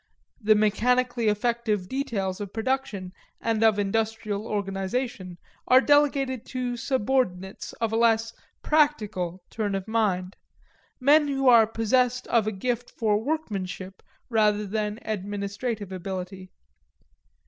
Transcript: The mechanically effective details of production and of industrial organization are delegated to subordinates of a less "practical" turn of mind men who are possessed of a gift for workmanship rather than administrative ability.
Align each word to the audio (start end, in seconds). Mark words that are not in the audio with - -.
The 0.41 0.55
mechanically 0.55 1.27
effective 1.27 1.87
details 1.87 2.41
of 2.41 2.51
production 2.51 3.13
and 3.39 3.63
of 3.63 3.77
industrial 3.77 4.47
organization 4.47 5.37
are 5.67 5.79
delegated 5.79 6.43
to 6.47 6.75
subordinates 6.75 7.73
of 7.73 7.93
a 7.93 7.95
less 7.95 8.33
"practical" 8.63 9.43
turn 9.51 9.75
of 9.75 9.87
mind 9.87 10.37
men 10.99 11.27
who 11.27 11.47
are 11.47 11.67
possessed 11.67 12.25
of 12.29 12.47
a 12.47 12.51
gift 12.51 12.89
for 12.89 13.23
workmanship 13.23 14.01
rather 14.27 14.65
than 14.65 14.97
administrative 15.05 15.91
ability. 15.91 16.49